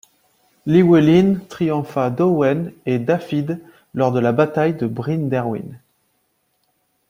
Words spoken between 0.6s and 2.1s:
Llywelyn triompha